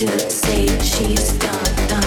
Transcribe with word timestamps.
To 0.00 0.30
say 0.30 0.66
she's 0.78 1.32
done. 1.32 1.99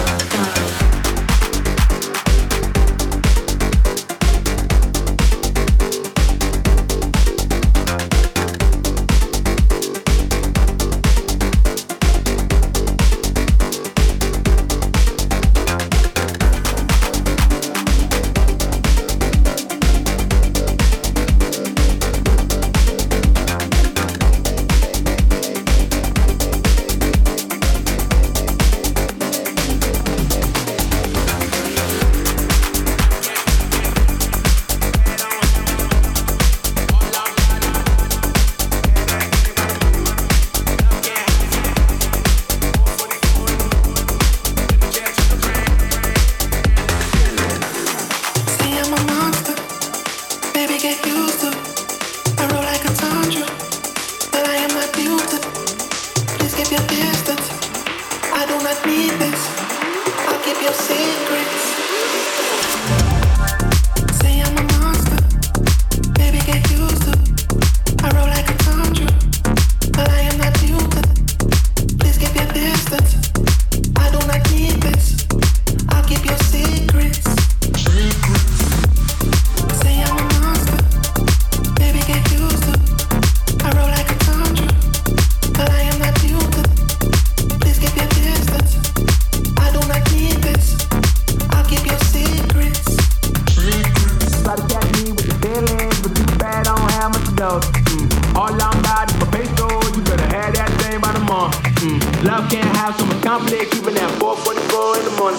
one. 105.24 105.36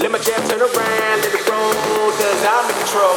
Let 0.00 0.10
my 0.12 0.18
jab 0.18 0.44
turn 0.50 0.60
around, 0.60 1.16
let 1.24 1.32
it 1.32 1.48
roll, 1.48 1.72
cause 2.12 2.44
I'm 2.44 2.68
in 2.68 2.76
control. 2.76 3.16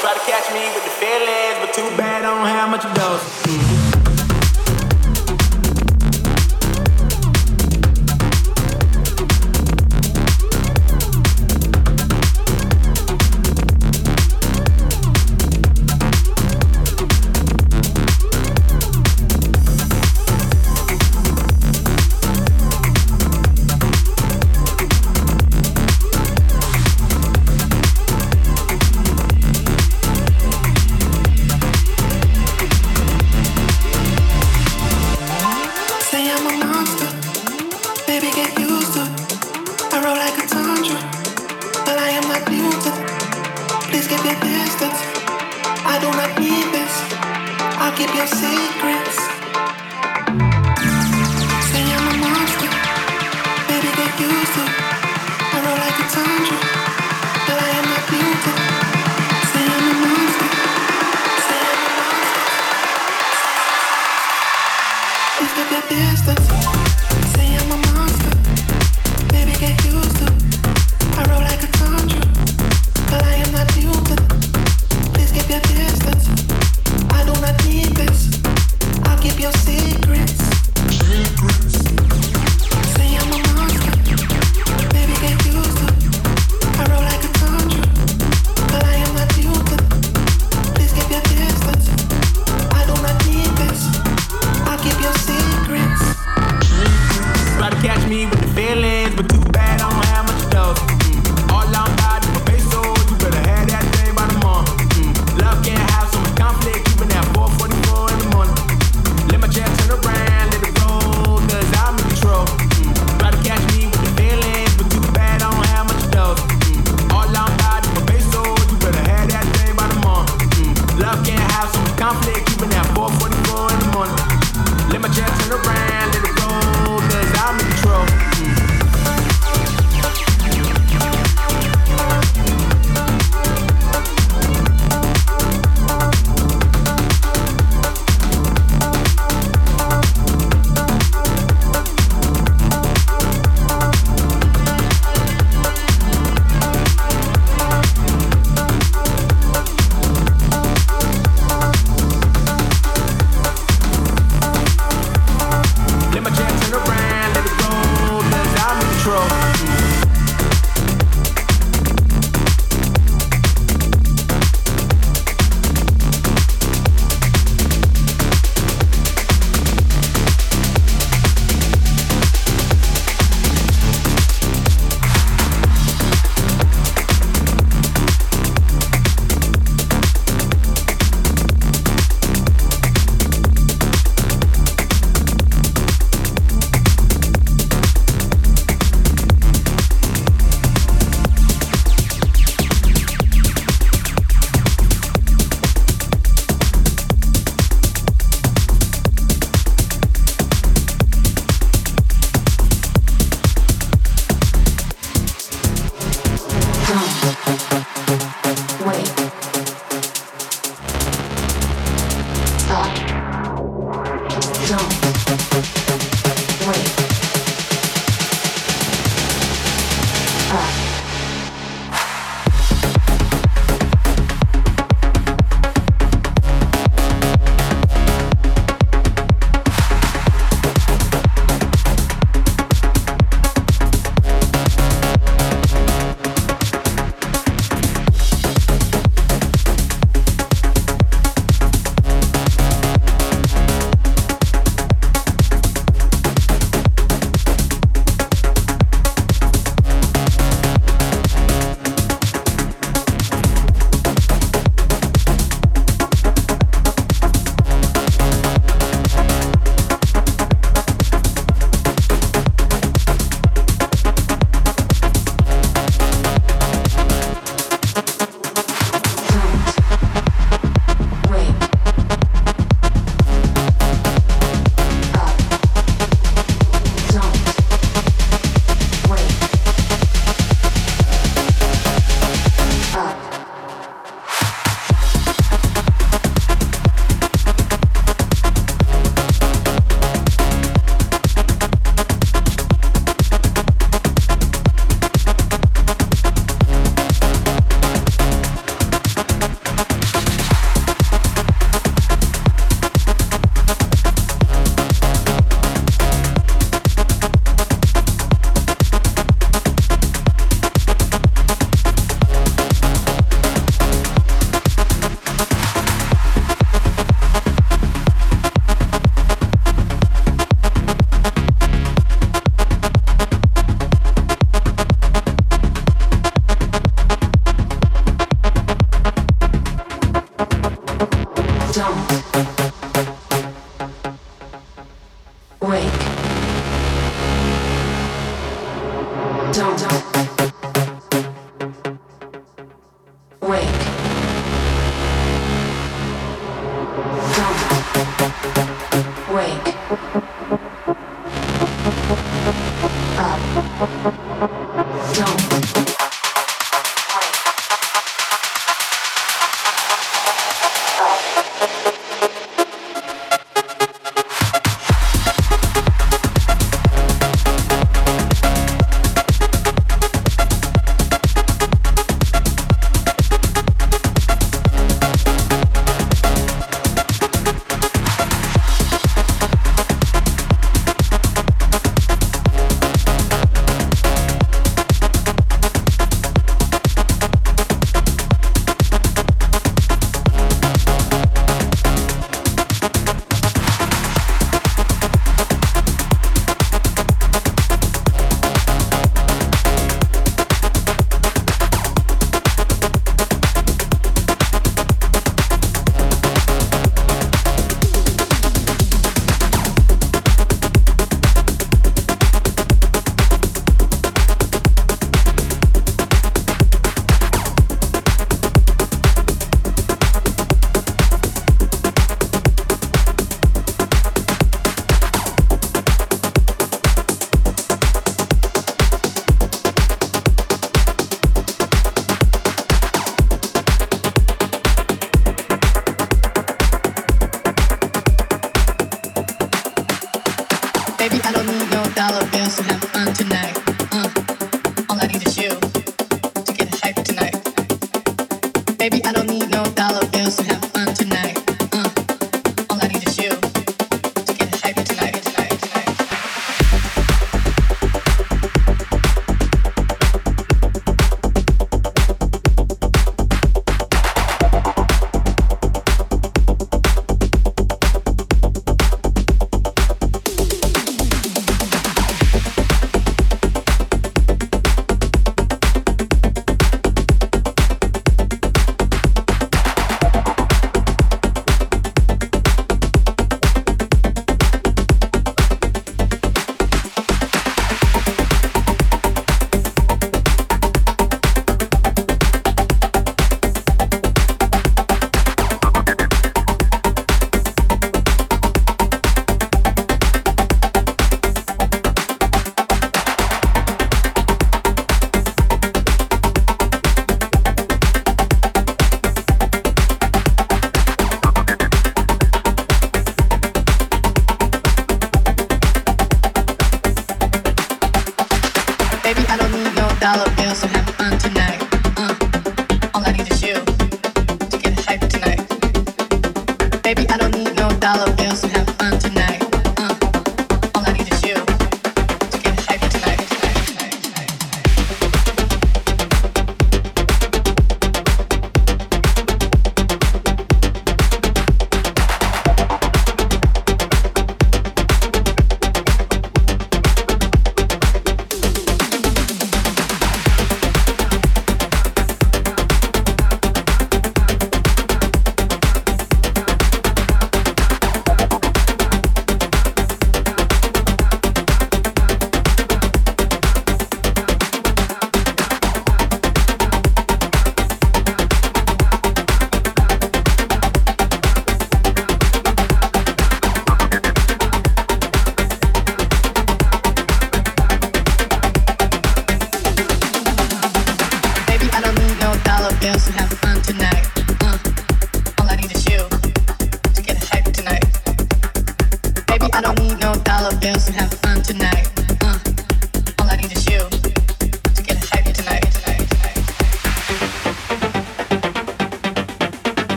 Try 0.00 0.14
to 0.14 0.22
catch 0.24 0.48
me 0.52 0.64
with 0.72 0.84
the 0.84 0.94
feelings, 0.96 1.56
but 1.60 1.74
too 1.74 1.94
bad 1.96 2.24
I 2.24 2.32
don't 2.32 2.46
have 2.46 2.70
much 2.70 2.84
of 2.86 2.94
those. 2.94 3.20
Mm. 3.44 3.79